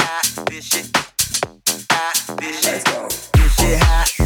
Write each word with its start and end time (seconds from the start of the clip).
hot, 0.00 0.46
this 0.48 0.64
shit 0.64 0.90
hot, 1.90 2.38
this 2.38 2.62
shit, 2.62 2.84
this 3.34 3.56
shit 3.56 3.78
hot. 3.80 4.21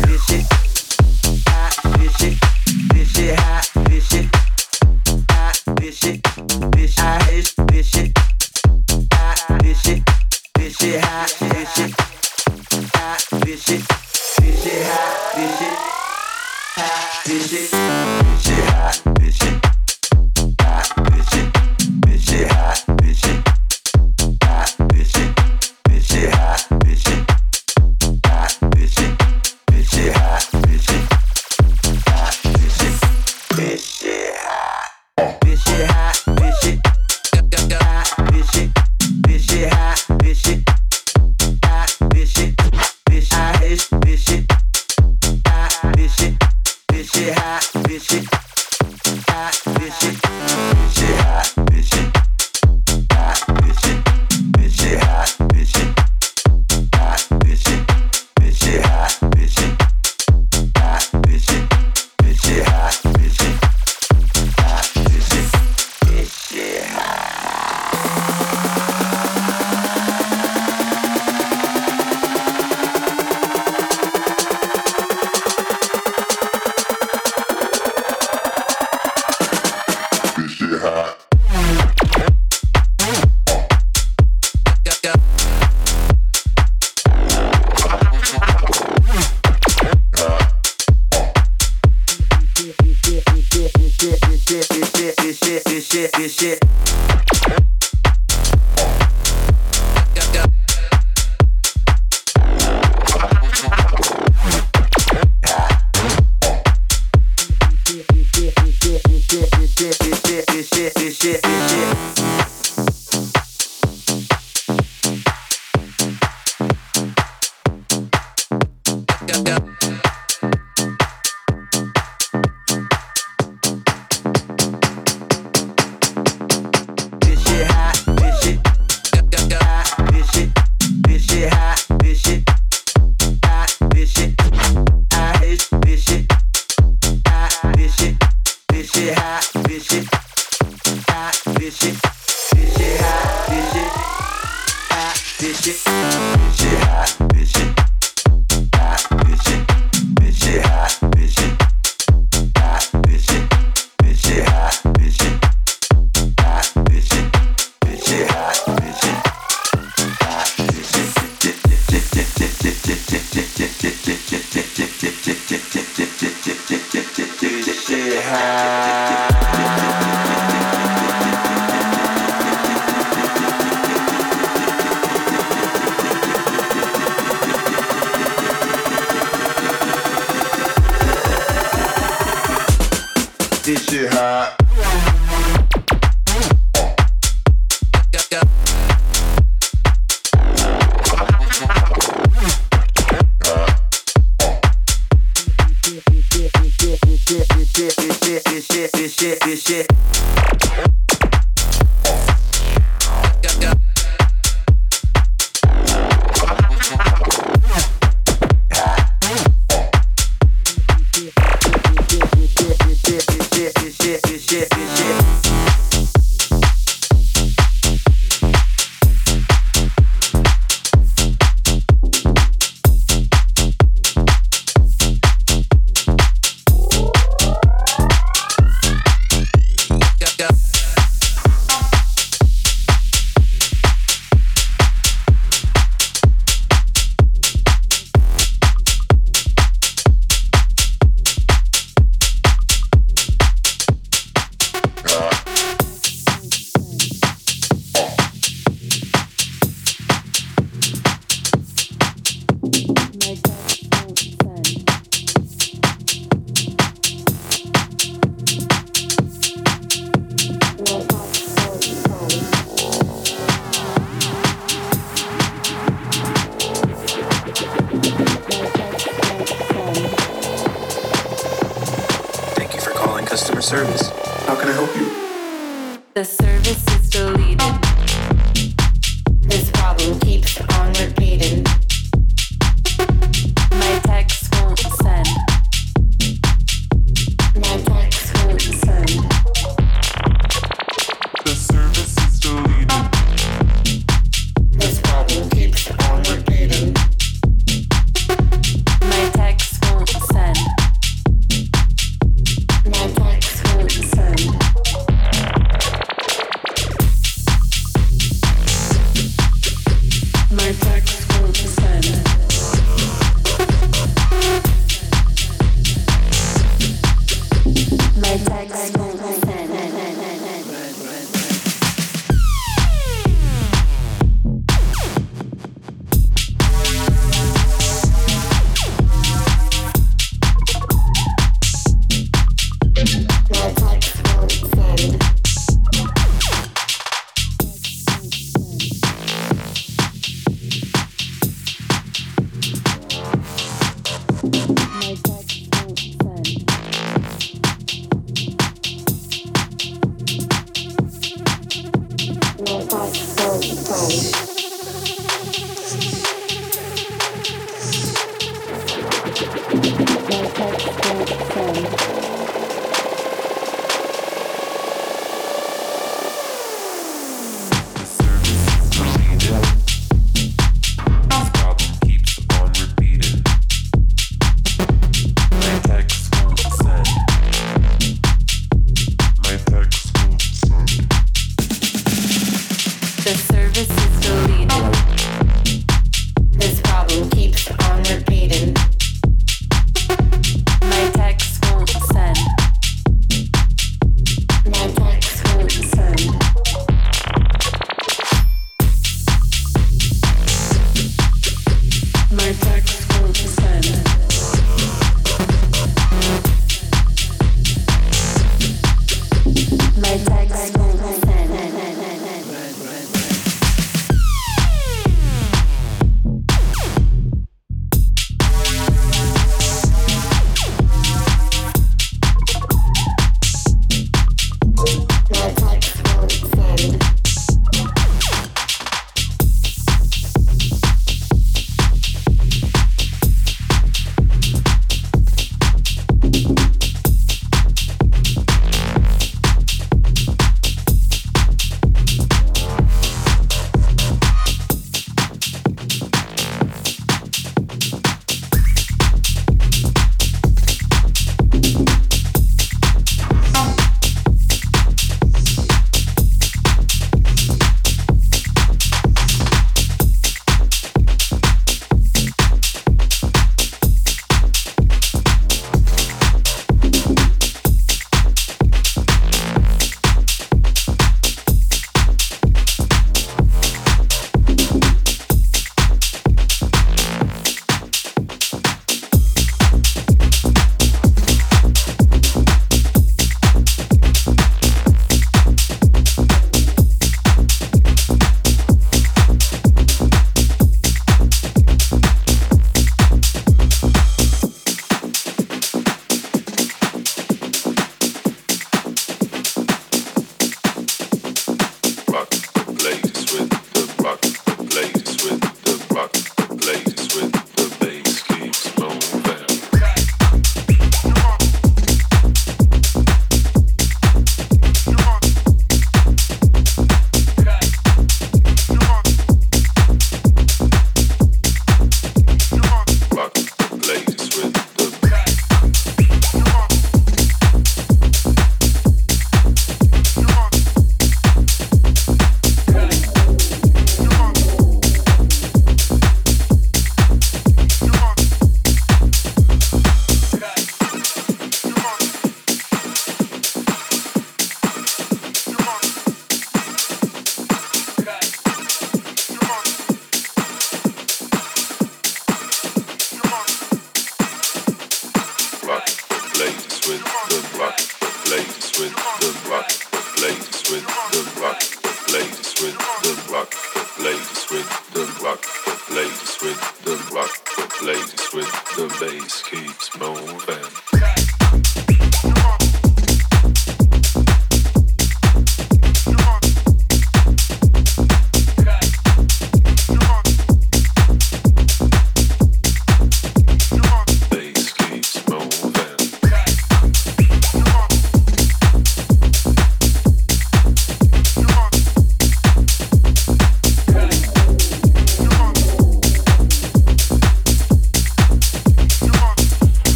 escapes 569.26 569.90
both 569.98 570.48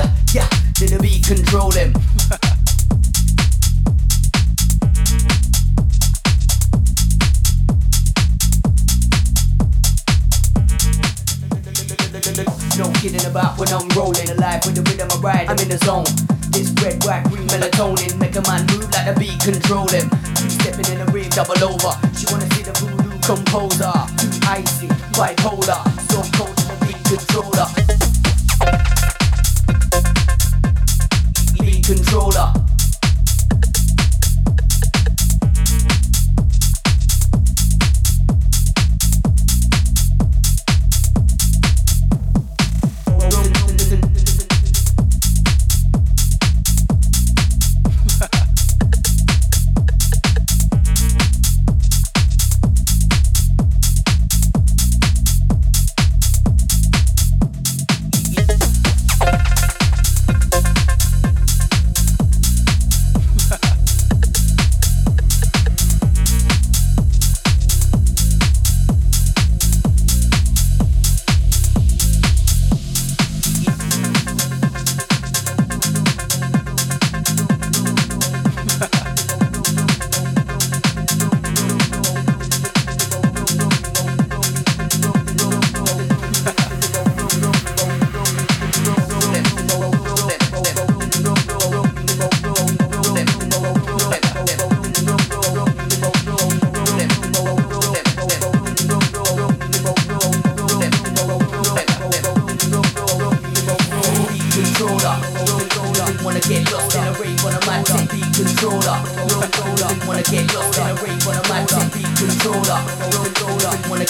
da, 0.00 0.08
yeah, 0.32 0.48
did 0.74 0.90
the 0.90 0.98
beat 0.98 1.26
control 1.26 1.70
him. 1.72 1.92
No 12.78 12.90
kidding 13.00 13.24
about 13.26 13.58
when 13.58 13.68
I'm 13.68 13.88
rolling 13.90 14.30
alive 14.30 14.64
with 14.64 14.74
the 14.76 14.82
rhythm 14.88 15.08
I 15.12 15.16
ride. 15.20 15.48
I'm 15.48 15.58
in 15.58 15.68
the 15.68 15.78
zone. 15.84 16.04
This 16.50 16.70
red, 16.82 17.04
white, 17.04 17.24
green 17.24 17.46
melatonin 17.48 18.18
make 18.18 18.36
a 18.36 18.42
man 18.42 18.64
move 18.72 18.90
like 18.92 19.06
the 19.06 19.14
beat 19.20 19.38
controlling. 19.40 20.08
Stepping 20.48 20.88
in 20.92 21.04
the 21.04 21.10
rave, 21.12 21.30
double 21.30 21.60
over. 21.62 21.92
She 22.16 22.24
wanna 22.32 22.48
see 22.54 22.62
the 22.62 22.72
voodoo 22.80 23.12
composer. 23.20 23.92
Too 24.16 24.32
icy, 24.48 24.88
bipolar, 25.12 25.80
so 26.08 26.22
cold 26.36 26.56
to 26.56 26.64
the. 26.68 26.76
Beat 26.86 27.04
controller. 27.04 27.99
Controller. 31.94 32.69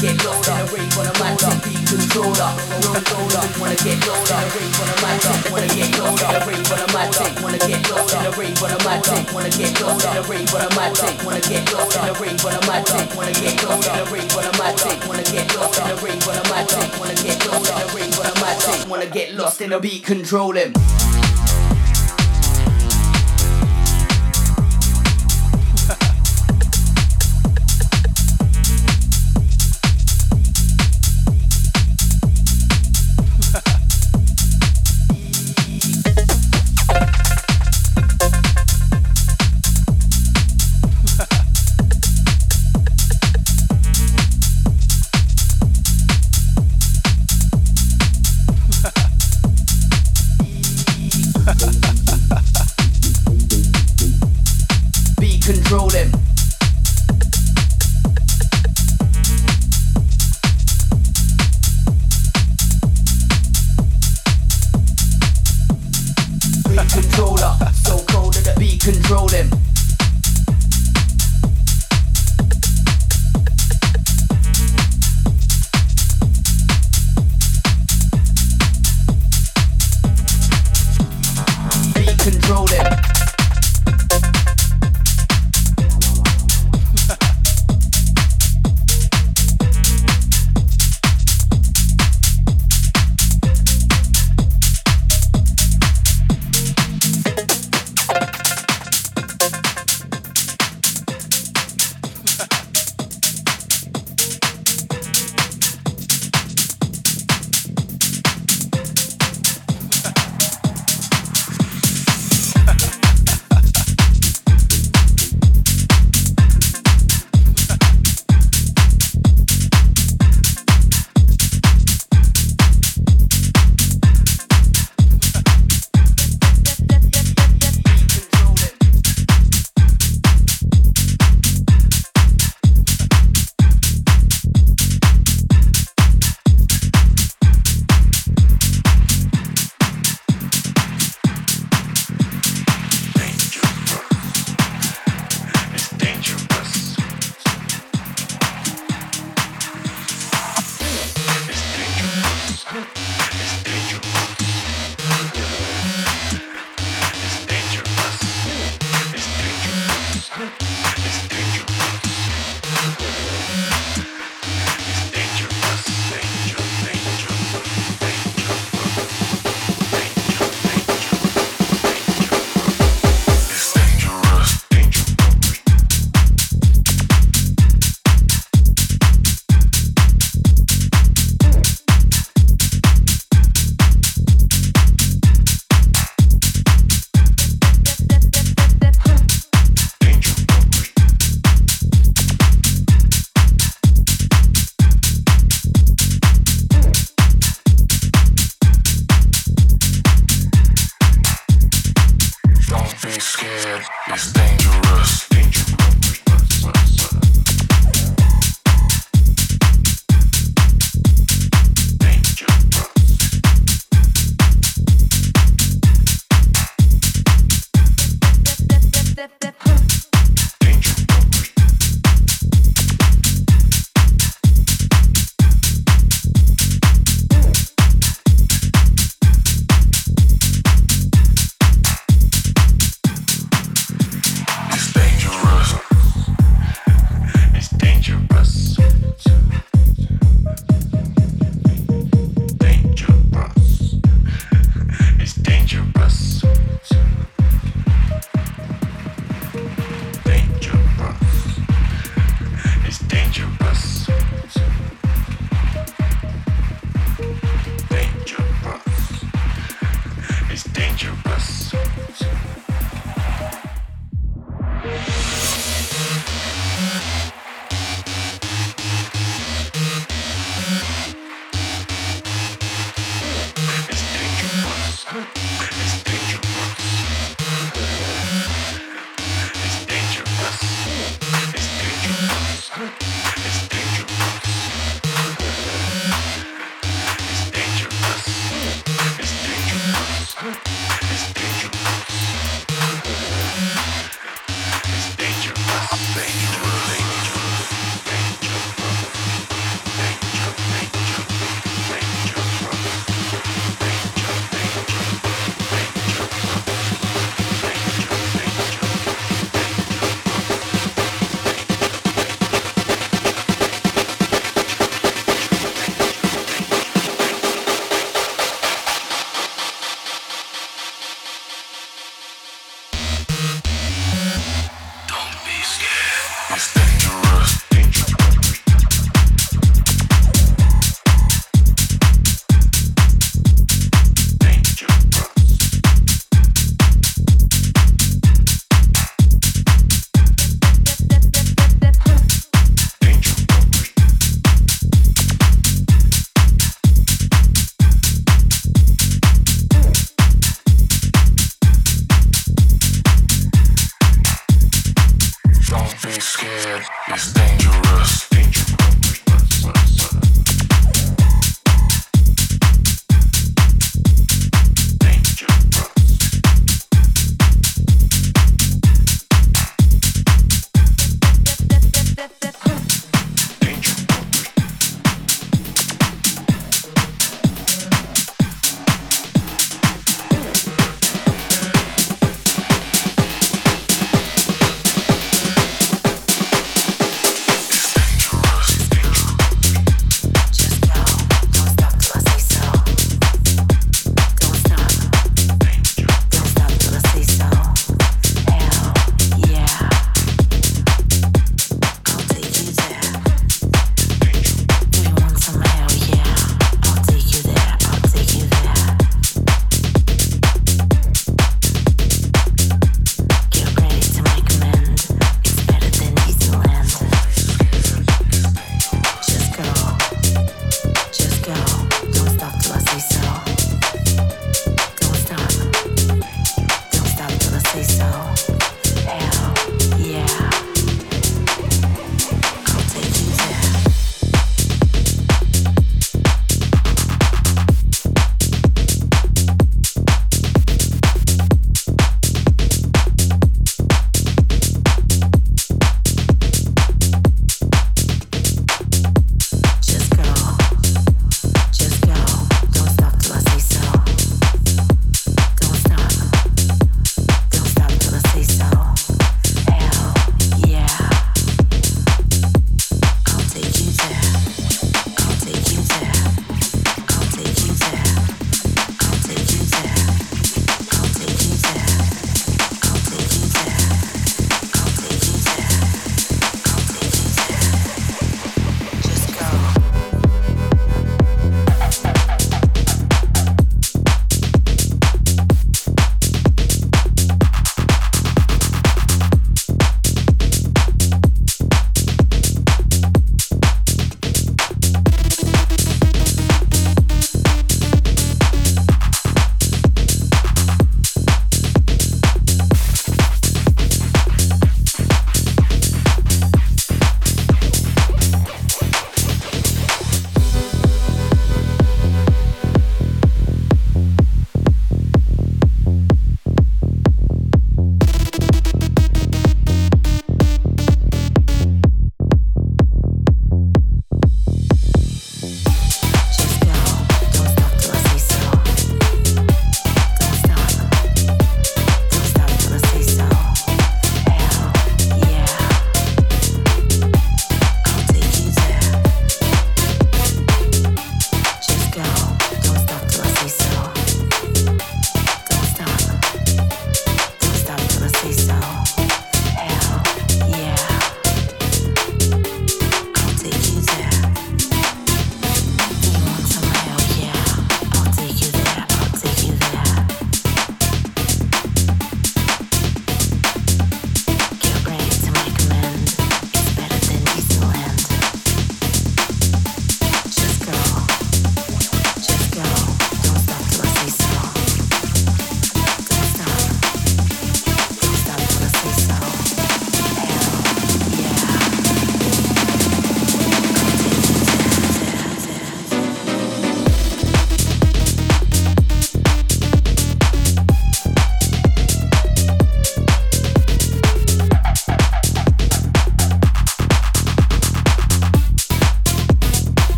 Get 0.00 0.24
lost 0.24 0.46
in 0.46 0.54
a 0.54 0.64
rave 0.70 0.98
on 0.98 1.06
a 1.06 1.14
mic, 1.18 1.38
beat 1.64 1.82
controller. 1.88 2.50
Wanna 3.58 3.74
get 3.82 3.98
lost 4.06 4.30
in 4.30 4.38
a 4.38 4.46
rave 4.54 4.78
on 4.78 4.88
a 4.88 4.96
mic, 5.02 5.50
wanna 5.50 5.66
get 5.74 5.98
lost 5.98 6.22
in 6.22 6.30
a 6.30 6.46
rave 6.46 6.70
on 6.70 6.78
a 6.78 6.86
mic, 6.94 7.42
wanna 7.42 7.58
get 7.58 7.90
lost 7.90 8.14
in 8.14 8.26
a 8.26 8.30
rave 8.38 8.62
on 8.62 8.70
a 8.70 8.78
mic, 8.86 9.34
wanna 9.34 9.50
get 9.50 9.80
lost 9.82 10.06
in 10.06 10.14
a 10.14 10.22
rave 10.22 10.54
on 10.54 10.62
a 10.62 10.70
mic, 10.78 11.24
wanna 11.24 11.40
get 11.40 11.72
lost 11.72 11.96
in 11.96 12.04
a 12.04 12.14
rave 12.14 12.44
on 12.46 12.54
a 12.54 12.60
mic, 12.68 12.86
wanna 13.16 13.32
get 13.32 13.64
lost 13.64 13.88
in 13.88 13.98
a 13.98 14.04
rave 14.06 14.36
on 14.38 14.44
a 14.44 14.52
mic, 14.54 15.06
wanna 15.08 15.24
get 15.24 15.56
lost 15.56 15.78
in 15.78 15.90
a 15.90 15.94
rave 15.98 16.28
on 16.28 16.36
a 16.36 16.44
mic, 16.46 16.98
wanna 17.00 17.14
get 17.14 17.46
lost 17.46 17.66
in 17.66 17.82
a 17.82 17.86
rave 17.94 18.18
on 18.18 18.26
a 18.26 18.34
mic, 18.38 18.88
wanna 18.88 19.06
get 19.06 19.34
lost 19.34 19.60
in 19.60 19.72
a 19.72 19.80
beat 19.80 20.04
controlling. 20.04 21.17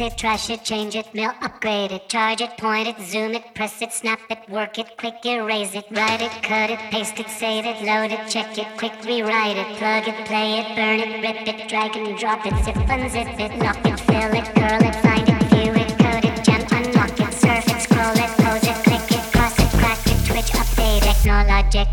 It, 0.00 0.16
trash 0.18 0.50
it, 0.50 0.62
change 0.64 0.94
it, 0.94 1.14
mail, 1.14 1.32
upgrade 1.40 1.92
it, 1.92 2.08
charge 2.08 2.40
it, 2.40 2.50
point 2.58 2.88
it, 2.88 2.98
zoom 3.00 3.34
it, 3.34 3.54
press 3.54 3.80
it, 3.80 3.92
snap 3.92 4.20
it, 4.30 4.38
work 4.48 4.78
it, 4.78 4.96
quick 4.98 5.24
erase 5.24 5.74
it, 5.74 5.86
write 5.90 6.20
it, 6.20 6.30
cut 6.42 6.70
it, 6.70 6.78
paste 6.90 7.18
it, 7.18 7.28
save 7.28 7.64
it, 7.64 7.82
load 7.82 8.10
it, 8.10 8.28
check 8.28 8.58
it, 8.58 8.66
quick 8.78 8.92
rewrite 9.04 9.56
it, 9.56 9.66
plug 9.78 10.06
it, 10.08 10.26
play 10.26 10.60
it, 10.60 10.76
burn 10.76 11.00
it, 11.00 11.22
rip 11.22 11.48
it, 11.48 11.68
drag 11.68 11.96
and 11.96 12.18
drop 12.18 12.44
it, 12.44 12.54
zip 12.64 12.74
unzip 12.74 13.38
it, 13.38 13.58
lock 13.58 13.78
it, 13.84 14.00
fill 14.00 14.34
it, 14.34 14.44
curl 14.56 14.82
it, 14.88 14.96
find 14.96 15.28
it, 15.28 15.42
view 15.50 15.72
it, 15.72 15.88
code 15.98 16.24
it, 16.24 16.44
gem, 16.44 16.62
unlock 16.72 17.20
it, 17.20 17.32
surf 17.32 17.66
it, 17.68 17.80
scroll 17.82 18.16
it, 18.16 18.30
pose 18.42 18.64
it, 18.64 18.78
click 18.84 19.10
it, 19.12 19.32
cross 19.32 19.58
it, 19.58 19.70
crack 19.78 20.06
it, 20.06 20.18
twitch, 20.26 20.52
update, 20.60 21.02
technologic, 21.02 21.88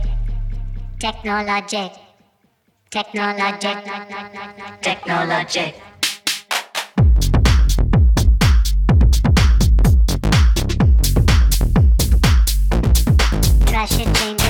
technologic, 0.99 1.91
technologic, 2.89 3.77
technologic. 4.81 5.92
I 13.83 13.85
should 13.85 14.15
change. 14.15 14.42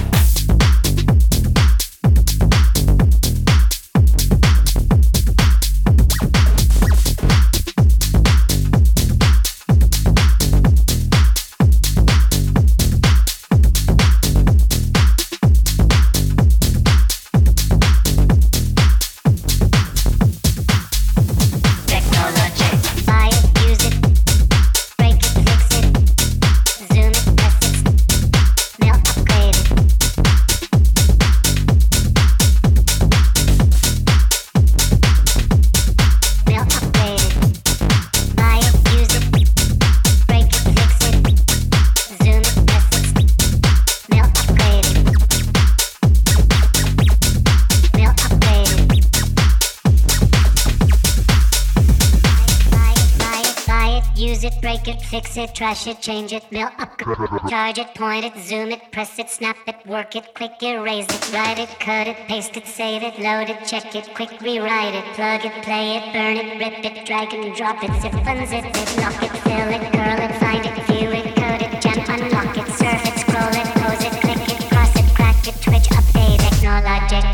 It, 55.36 55.56
trash 55.56 55.88
it, 55.88 56.00
change 56.00 56.32
it, 56.32 56.44
mail, 56.52 56.70
upgrade, 56.78 57.18
charge 57.50 57.80
it, 57.80 57.96
point 57.96 58.24
it, 58.24 58.38
zoom 58.38 58.70
it, 58.72 58.92
press 58.92 59.18
it, 59.18 59.32
snap 59.32 59.58
it, 59.66 59.76
work 59.88 60.16
it, 60.16 60.36
quick 60.36 60.62
erase 60.62 61.08
it, 61.10 61.34
write 61.34 61.58
it, 61.58 61.70
cut 61.80 62.06
it, 62.06 62.18
paste 62.28 62.56
it, 62.56 62.68
save 62.68 63.02
it, 63.02 63.18
load 63.18 63.50
it, 63.50 63.66
check 63.66 63.96
it, 63.96 64.14
quick 64.14 64.30
rewrite 64.42 64.94
it, 64.94 65.04
plug 65.16 65.44
it, 65.44 65.64
play 65.64 65.98
it, 65.98 66.14
burn 66.14 66.38
it, 66.38 66.60
rip 66.60 66.86
it, 66.86 67.04
drag 67.08 67.34
and 67.34 67.56
drop 67.56 67.84
it, 67.84 67.90
zip 68.00 68.12
unzip 68.12 68.64
it, 68.64 68.98
lock 69.02 69.24
it, 69.24 69.32
fill 69.42 69.70
it, 69.74 69.82
curl 69.92 70.22
it, 70.22 70.36
find 70.38 70.66
it, 70.68 70.86
view 70.86 71.10
it, 71.10 71.36
code 71.36 71.64
it, 71.66 71.82
gem, 71.82 71.98
unlock 72.14 72.56
it, 72.56 72.68
surf 72.78 73.04
it, 73.04 73.18
scroll 73.18 73.56
it, 73.58 73.66
pose 73.82 74.06
it, 74.06 74.14
click 74.22 74.50
it, 74.54 74.70
cross 74.70 74.96
it, 74.96 75.16
crack 75.16 75.48
it, 75.48 75.56
twitch, 75.66 75.90
update, 75.98 76.38
technologic, 76.46 77.26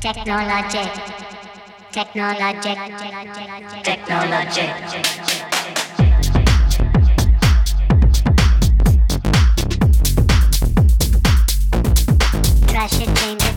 technologic, 0.00 0.88
technologic, 1.92 2.78
technologic. 3.84 5.53
Trash 12.74 13.00
it, 13.00 13.16
change 13.18 13.40
it. 13.44 13.53